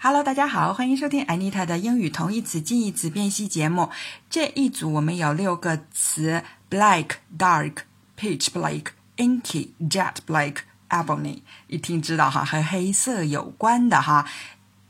[0.00, 3.90] Hello，大家好，欢迎收听 Anita 的英语同义词近义词辨析节目。
[4.30, 7.78] 这一组我们有六个词：black、dark、
[8.16, 8.84] pitch black、
[9.16, 10.58] inky、jet black、
[10.88, 11.40] ebony。
[11.66, 14.24] 一听知道哈，和黑色有关的哈。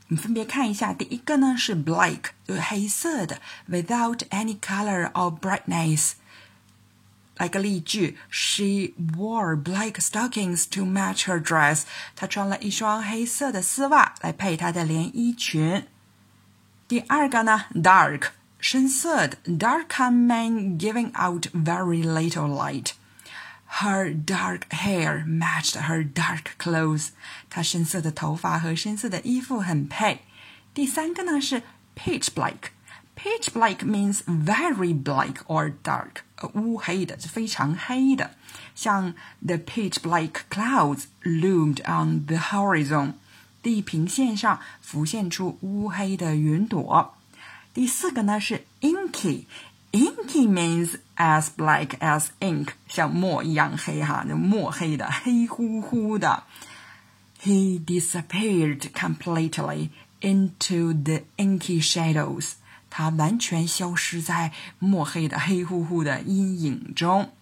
[0.09, 6.11] 你分别看一下，第一个呢是 black，就是黑色的，without any color or brightness。
[7.38, 11.82] 来个例句：She wore black stockings to match her dress。
[12.14, 15.86] 她穿了一双黑色的丝袜来配她的连衣裙。
[16.86, 18.28] 第二个呢，dark，
[18.60, 27.08] 深色的，dark can mean giving out very little light。Her dark hair matched her dark clothes。
[27.50, 30.20] 她深色的头发和深色的衣服很配。
[30.72, 31.62] 第三个呢是
[31.96, 32.70] pitch black。
[33.18, 36.22] Pitch black means very black or dark，
[36.54, 38.32] 乌黑的，是非常黑的。
[38.74, 43.14] 像 the pitch black clouds loomed on the horizon，
[43.62, 47.14] 地平线上浮现出乌黑的云朵。
[47.72, 56.42] 第四个呢是 inky，inky means as black as ink，像墨一样黑哈，就墨黑的，黑乎乎的。
[57.40, 59.90] He disappeared completely
[60.20, 62.54] into the inky shadows。
[62.90, 67.32] 它完全消失在墨黑的、黑乎乎的阴影中。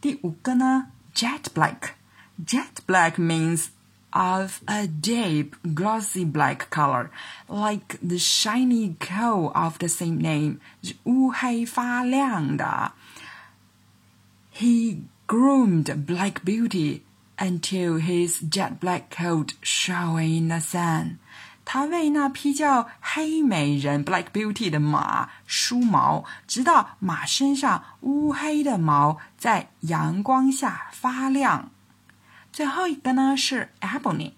[0.00, 3.68] 第五个呢，jet black。Jet black means
[4.10, 7.08] of a deep glossy black color,
[7.48, 12.92] like the shiny coal of the same name，是乌黑发亮的。
[14.54, 17.00] He groomed Black Beauty
[17.36, 21.18] until his jet black coat shone in the sun.
[21.63, 31.69] 他为那匹叫黑美人 （Black Beauty） 的马梳毛，直到马身上乌黑的毛在阳光下发亮。
[32.51, 34.33] 最后一个呢是 ebony。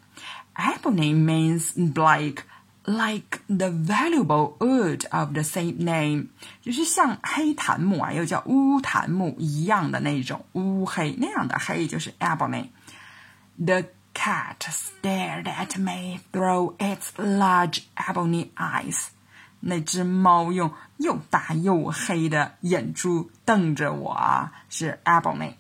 [0.55, 2.43] Ebony means black,
[2.85, 6.27] like the valuable wood of the same name，
[6.61, 12.67] 就是像黑檀木啊，又叫乌檀木一样的那种乌黑，那样的黑就是 ebony。
[13.57, 19.07] The cat stared at me through its large ebony eyes.
[19.61, 25.53] 那只猫用又大又黑的眼珠瞪着我，是 ebony。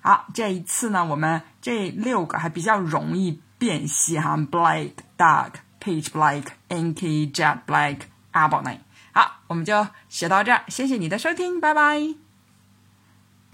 [0.00, 7.98] 好，这一次呢，我们这六个还比较容易辨析哈，black、dark、peach black、inky、jet black、
[8.32, 8.78] ebony。
[9.12, 12.31] 好，我们就学到这儿，谢谢你的收听，拜拜。